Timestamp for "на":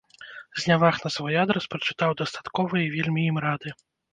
1.03-1.09